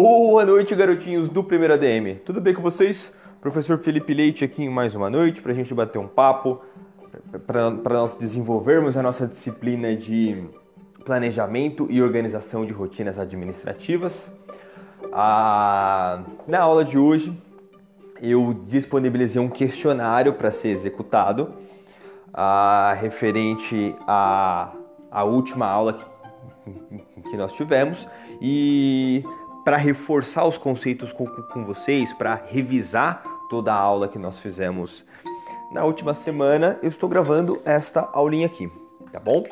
[0.00, 2.20] Boa noite, garotinhos do Primeiro ADM.
[2.24, 3.12] Tudo bem com vocês?
[3.40, 6.60] Professor Felipe Leite aqui em mais uma noite para a gente bater um papo,
[7.44, 10.40] para nós desenvolvermos a nossa disciplina de
[11.04, 14.30] planejamento e organização de rotinas administrativas.
[15.12, 17.36] Ah, na aula de hoje,
[18.22, 21.54] eu disponibilizei um questionário para ser executado,
[22.32, 24.70] ah, referente à,
[25.10, 28.06] à última aula que, que nós tivemos
[28.40, 29.24] e
[29.68, 35.04] para reforçar os conceitos com, com vocês, para revisar toda a aula que nós fizemos
[35.70, 38.72] na última semana, eu estou gravando esta aulinha aqui,
[39.12, 39.44] tá bom?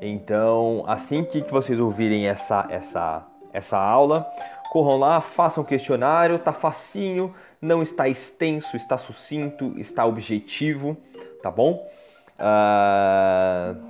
[0.00, 4.26] Então, assim que vocês ouvirem essa, essa, essa aula,
[4.72, 10.96] corram lá, façam o questionário, tá facinho, não está extenso, está sucinto, está objetivo,
[11.40, 11.88] tá bom?
[12.36, 13.80] Uh,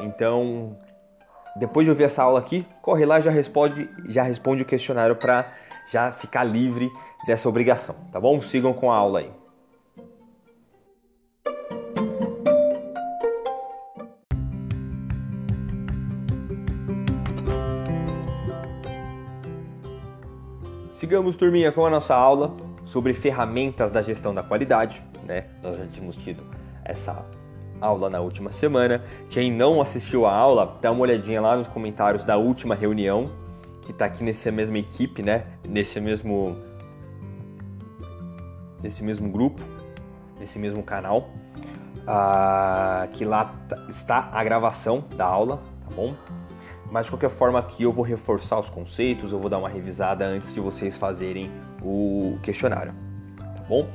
[0.00, 0.78] então,
[1.56, 5.16] depois de ouvir essa aula aqui, corre lá e já responde, já responde o questionário
[5.16, 5.52] para
[5.90, 6.90] já ficar livre
[7.26, 8.40] dessa obrigação, tá bom?
[8.40, 9.30] Sigam com a aula aí.
[20.92, 25.46] Sigamos, turminha, com a nossa aula sobre ferramentas da gestão da qualidade, né?
[25.62, 26.42] Nós já tínhamos tido
[26.84, 27.24] essa
[27.80, 29.02] aula na última semana.
[29.30, 33.26] Quem não assistiu a aula, dá uma olhadinha lá nos comentários da última reunião,
[33.82, 35.46] que está aqui nessa mesma equipe, né?
[35.66, 36.56] Nesse mesmo
[38.82, 39.62] nesse mesmo grupo,
[40.38, 41.28] nesse mesmo canal,
[42.06, 43.54] ah, que lá
[43.88, 46.14] está a gravação da aula, tá bom?
[46.90, 50.24] Mas de qualquer forma aqui eu vou reforçar os conceitos, eu vou dar uma revisada
[50.24, 51.50] antes de vocês fazerem
[51.82, 52.94] o questionário,
[53.36, 53.86] tá bom?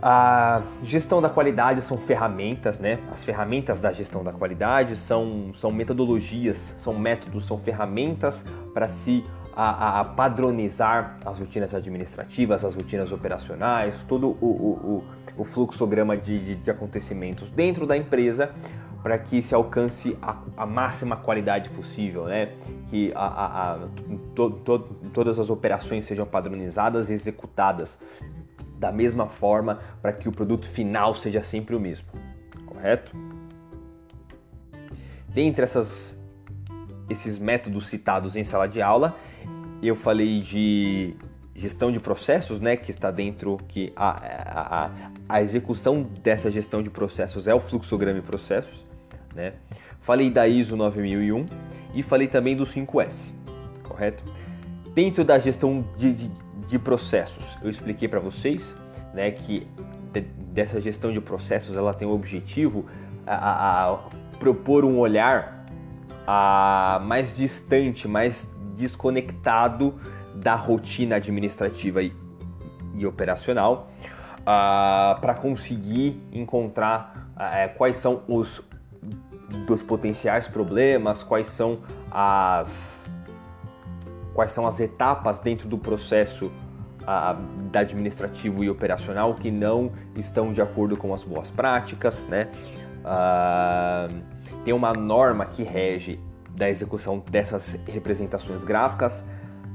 [0.00, 2.98] A gestão da qualidade são ferramentas, né?
[3.12, 9.24] As ferramentas da gestão da qualidade são, são metodologias, são métodos, são ferramentas para se
[9.56, 15.02] a, a, padronizar as rotinas administrativas, as rotinas operacionais, todo o, o,
[15.36, 18.52] o, o fluxograma de, de, de, acontecimentos dentro da empresa
[19.02, 22.52] para que se alcance a, a, máxima qualidade possível, né?
[22.88, 23.78] Que a,
[24.32, 24.78] to, to,
[25.12, 27.98] todas as operações sejam padronizadas e executadas
[28.78, 32.08] da mesma forma para que o produto final seja sempre o mesmo,
[32.64, 33.14] correto?
[35.28, 36.16] Dentre essas,
[37.10, 39.16] esses métodos citados em sala de aula,
[39.82, 41.14] eu falei de
[41.54, 44.90] gestão de processos, né, que está dentro que a, a,
[45.28, 48.86] a execução dessa gestão de processos é o fluxograma de processos,
[49.34, 49.54] né?
[50.00, 51.46] Falei da ISO 9001
[51.94, 53.32] e falei também do 5S,
[53.82, 54.22] correto?
[54.94, 56.30] Dentro da gestão de, de
[56.68, 57.58] de processos.
[57.62, 58.76] Eu expliquei para vocês
[59.12, 59.66] né, que
[60.12, 62.86] de, dessa gestão de processos ela tem o objetivo
[63.26, 63.98] a, a, a
[64.38, 65.66] propor um olhar
[66.26, 69.98] a, mais distante, mais desconectado
[70.34, 72.12] da rotina administrativa e,
[72.94, 73.90] e operacional
[75.20, 77.28] para conseguir encontrar
[77.76, 78.62] quais são os
[79.66, 81.80] dos potenciais problemas, quais são
[82.10, 83.04] as
[84.38, 86.48] quais são as etapas dentro do processo
[87.04, 87.36] a,
[87.72, 92.46] da administrativo e operacional que não estão de acordo com as boas práticas, né?
[93.00, 94.22] Uh,
[94.64, 96.20] tem uma norma que rege
[96.52, 99.24] da execução dessas representações gráficas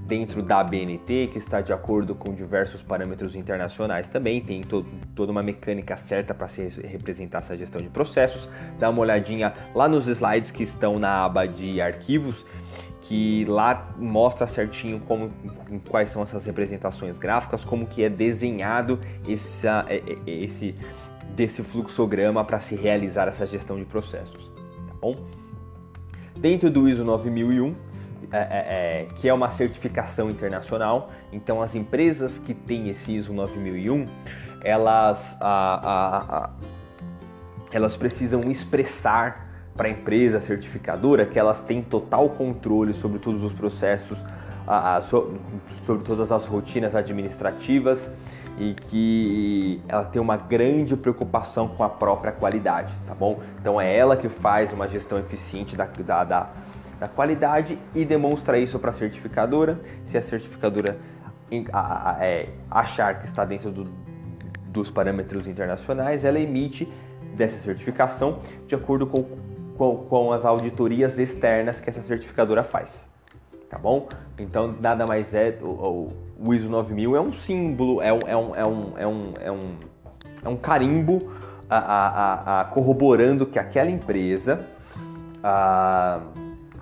[0.05, 5.29] dentro da BNT, que está de acordo com diversos parâmetros internacionais também, tem to toda
[5.29, 8.49] uma mecânica certa para se representar essa gestão de processos.
[8.79, 12.45] Dá uma olhadinha lá nos slides que estão na aba de arquivos
[13.03, 15.29] que lá mostra certinho como,
[15.89, 20.73] quais são essas representações gráficas, como que é desenhado essa, é, é, esse
[21.35, 24.49] desse fluxograma para se realizar essa gestão de processos,
[24.87, 25.17] tá bom?
[26.37, 27.75] Dentro do ISO 9001,
[28.31, 33.33] é, é, é, que é uma certificação internacional, então as empresas que têm esse ISO
[33.33, 34.05] 9001,
[34.63, 36.49] elas, a, a, a,
[37.71, 43.51] elas precisam expressar para a empresa certificadora que elas têm total controle sobre todos os
[43.51, 44.23] processos,
[44.67, 45.33] a, a, so,
[45.67, 48.11] sobre todas as rotinas administrativas
[48.59, 53.39] e que ela tem uma grande preocupação com a própria qualidade, tá bom?
[53.59, 56.49] Então é ela que faz uma gestão eficiente da, da, da,
[56.99, 59.79] da qualidade e demonstra isso para a certificadora.
[60.05, 60.99] Se a certificadora
[62.19, 63.89] é, achar que está dentro do,
[64.67, 66.87] dos parâmetros internacionais, ela emite
[67.35, 69.25] dessa certificação de acordo com
[69.77, 73.07] com, com as auditorias externas que essa certificadora faz.
[73.69, 74.07] Tá bom?
[74.37, 75.57] Então, nada mais é.
[75.61, 79.33] O, o ISO 9000 é um símbolo, é um, é um, é um, é um,
[79.39, 79.75] é um,
[80.45, 81.31] é um carimbo
[81.69, 84.67] a, a, a, corroborando que aquela empresa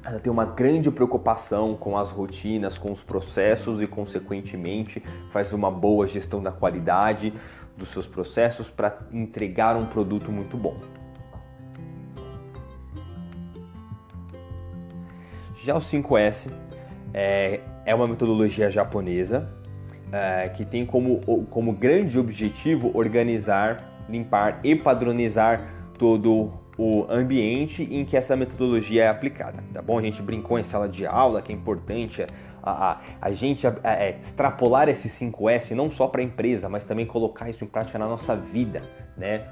[0.03, 5.01] ela tem uma grande preocupação com as rotinas, com os processos e, consequentemente,
[5.31, 7.33] faz uma boa gestão da qualidade
[7.77, 10.75] dos seus processos para entregar um produto muito bom.
[15.63, 16.52] Já o 5S
[17.13, 19.48] é, é uma metodologia japonesa
[20.12, 21.19] é, que tem como,
[21.50, 25.62] como grande objetivo organizar, limpar e padronizar
[25.98, 30.00] todo o ambiente em que essa metodologia é aplicada, tá bom?
[30.00, 32.25] A gente brincou em sala de aula que é importante
[32.63, 36.68] a, a, a gente a, a, é, extrapolar esse 5S não só para a empresa,
[36.68, 38.81] mas também colocar isso em prática na nossa vida,
[39.16, 39.46] né?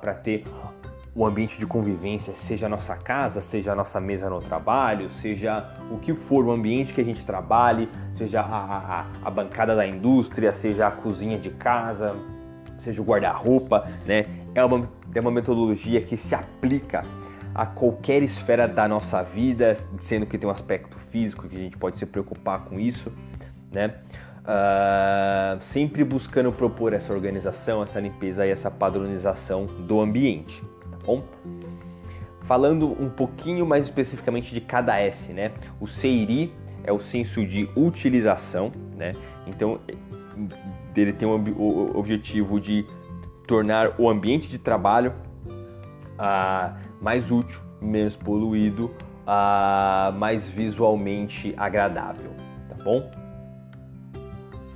[0.00, 0.44] Para ter
[1.18, 5.68] o ambiente de convivência, seja a nossa casa, seja a nossa mesa no trabalho, seja
[5.90, 9.84] o que for o ambiente que a gente trabalhe, seja a, a, a bancada da
[9.84, 12.14] indústria, seja a cozinha de casa,
[12.78, 14.26] seja o guarda-roupa, né?
[14.54, 17.02] É uma, é uma metodologia que se aplica
[17.52, 21.76] a qualquer esfera da nossa vida, sendo que tem um aspecto físico que a gente
[21.76, 23.12] pode se preocupar com isso,
[23.72, 23.92] né?
[24.48, 30.64] Uh, sempre buscando propor essa organização, essa limpeza e essa padronização do ambiente
[31.08, 31.24] bom?
[32.42, 35.52] Falando um pouquinho mais especificamente de cada S, né?
[35.80, 36.52] O CIRI
[36.84, 39.14] é o senso de utilização, né?
[39.46, 39.80] Então,
[40.94, 42.86] ele tem o objetivo de
[43.46, 45.14] tornar o ambiente de trabalho
[46.18, 48.94] ah, mais útil, menos poluído,
[49.26, 52.32] ah, mais visualmente agradável,
[52.68, 53.10] tá bom?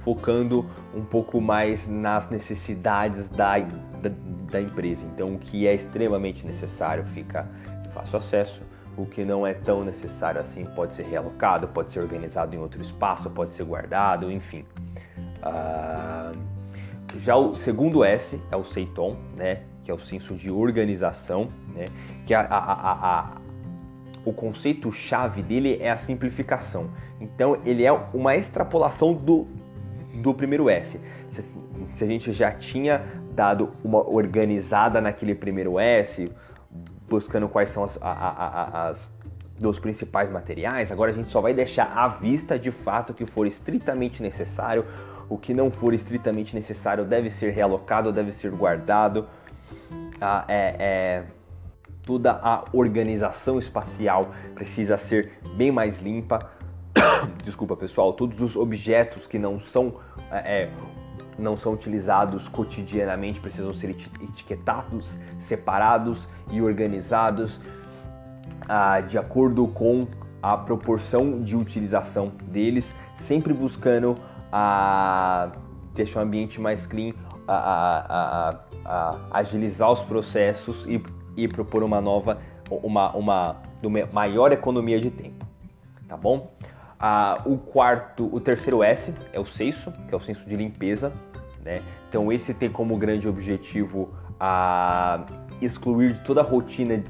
[0.02, 4.10] Focando um pouco mais nas necessidades da, da,
[4.50, 5.04] da empresa.
[5.14, 7.46] Então, o que é extremamente necessário fica
[7.82, 8.62] de fácil acesso,
[8.96, 12.80] o que não é tão necessário assim pode ser realocado, pode ser organizado em outro
[12.80, 14.64] espaço, pode ser guardado, enfim.
[15.38, 16.36] Uh,
[17.18, 21.88] já o segundo S é o Seiton, né, que é o senso de organização, né,
[22.26, 23.30] que a, a, a,
[24.24, 26.90] o conceito chave dele é a simplificação.
[27.20, 29.46] Então ele é uma extrapolação do,
[30.22, 30.98] do primeiro S.
[31.30, 31.42] Se,
[31.94, 33.02] se a gente já tinha
[33.34, 36.30] dado uma organizada naquele primeiro S,
[37.08, 39.10] buscando quais são as, a, a, as
[39.58, 40.90] dos principais materiais.
[40.90, 44.84] Agora a gente só vai deixar à vista de fato o que for estritamente necessário.
[45.28, 49.26] O que não for estritamente necessário deve ser realocado, deve ser guardado.
[50.20, 51.22] Ah, é, é,
[52.04, 56.38] toda a organização espacial precisa ser bem mais limpa.
[57.42, 59.94] Desculpa pessoal, todos os objetos que não são
[60.30, 60.70] é, é
[61.38, 67.60] não são utilizados cotidianamente, precisam ser etiquetados, separados e organizados
[68.68, 70.06] ah, de acordo com
[70.42, 74.16] a proporção de utilização deles, sempre buscando
[74.52, 75.50] ah,
[75.94, 77.12] deixar o ambiente mais clean,
[77.46, 81.02] a, a, a, a agilizar os processos e,
[81.36, 82.38] e, propor uma nova,
[82.70, 85.44] uma, uma, uma maior economia de tempo,
[86.08, 86.52] tá bom?
[87.44, 91.12] O quarto, o terceiro S é o senso, que é o senso de limpeza.
[91.64, 91.80] Né?
[92.08, 95.24] Então esse tem como grande objetivo a
[95.60, 97.02] excluir de toda a rotina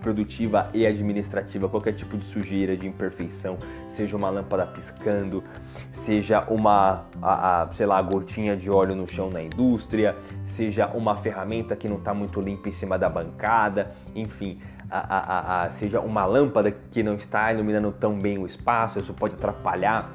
[0.00, 3.58] produtiva e administrativa qualquer tipo de sujeira, de imperfeição,
[3.88, 5.44] seja uma lâmpada piscando,
[5.92, 10.16] seja uma, a, a, sei lá, gotinha de óleo no chão na indústria,
[10.48, 14.58] seja uma ferramenta que não está muito limpa em cima da bancada, enfim,
[14.90, 20.10] a, seja uma lâmpada que não está iluminando tão bem o espaço, isso pode atrapalhar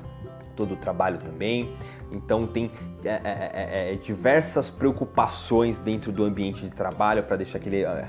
[0.56, 1.74] todo o trabalho também.
[2.12, 2.70] Então tem
[3.08, 8.08] é, é, é, é diversas preocupações dentro do ambiente de trabalho para deixar aquele é,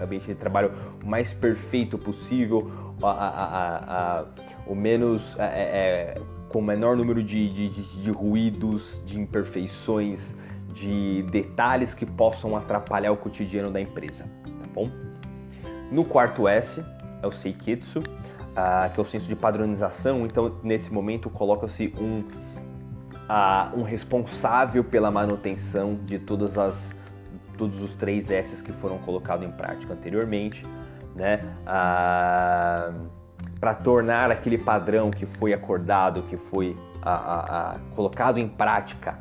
[0.00, 0.72] é, ambiente de trabalho
[1.02, 2.70] o mais perfeito possível,
[4.66, 5.36] o menos
[6.48, 10.34] com o menor número de, de, de, de ruídos, de imperfeições,
[10.72, 14.90] de detalhes que possam atrapalhar o cotidiano da empresa, tá bom?
[15.90, 16.82] No quarto S
[17.22, 20.26] é o Seiketsu, uh, que é o senso de padronização.
[20.26, 22.24] Então, nesse momento, coloca-se um,
[23.28, 26.94] uh, um responsável pela manutenção de todas as,
[27.56, 30.64] todos os três S's que foram colocados em prática anteriormente,
[31.14, 31.40] né?
[33.60, 36.76] Para tornar aquele padrão que foi acordado, que foi
[37.94, 39.18] colocado em prática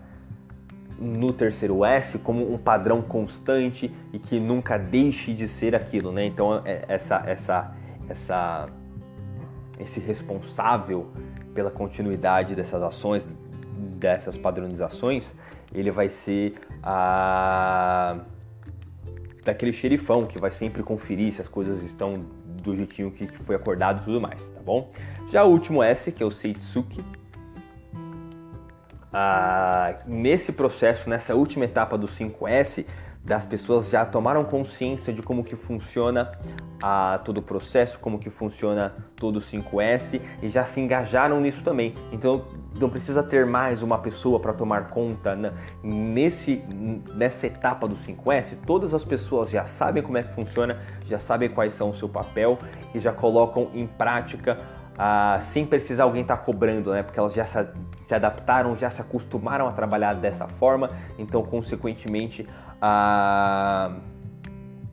[0.99, 6.25] no terceiro S como um padrão constante e que nunca deixe de ser aquilo, né?
[6.25, 7.71] Então é, essa essa
[8.09, 8.69] essa
[9.79, 11.11] esse responsável
[11.53, 13.27] pela continuidade dessas ações,
[13.97, 15.33] dessas padronizações,
[15.73, 18.17] ele vai ser a
[19.43, 22.25] daquele xerifão que vai sempre conferir se as coisas estão
[22.61, 24.91] do jeitinho que foi acordado e tudo mais, tá bom?
[25.31, 27.01] Já o último S, que é o Seitsuki,
[29.13, 32.85] ah, nesse processo, nessa última etapa do 5S,
[33.27, 36.31] das pessoas já tomaram consciência de como que funciona
[36.81, 41.61] a, todo o processo, como que funciona todo o 5S e já se engajaram nisso
[41.61, 41.93] também.
[42.09, 42.45] Então
[42.79, 45.51] não precisa ter mais uma pessoa para tomar conta né?
[45.83, 46.63] nesse
[47.15, 48.55] nessa etapa do 5S.
[48.65, 52.07] Todas as pessoas já sabem como é que funciona, já sabem quais são o seu
[52.07, 52.57] papel
[52.95, 54.55] e já colocam em prática
[54.97, 57.03] ah, sem precisar alguém estar tá cobrando, né?
[57.03, 57.67] Porque elas já se,
[58.05, 62.47] se, adaptaram, já se acostumaram a trabalhar dessa forma, então consequentemente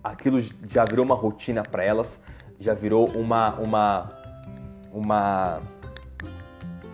[0.03, 2.21] aquilo já virou uma rotina para elas,
[2.61, 4.09] já virou uma, uma,
[4.93, 5.61] uma,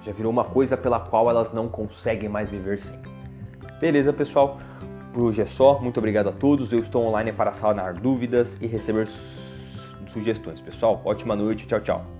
[0.02, 2.98] já virou uma coisa pela qual elas não conseguem mais viver sem.
[3.80, 4.58] Beleza, pessoal?
[5.12, 5.78] Por hoje é só.
[5.80, 6.72] Muito obrigado a todos.
[6.72, 9.08] Eu estou online para sanar dúvidas e receber
[10.06, 10.60] sugestões.
[10.60, 11.66] Pessoal, ótima noite.
[11.66, 12.19] Tchau, tchau.